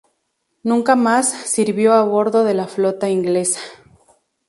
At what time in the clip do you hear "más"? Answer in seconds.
0.95-1.29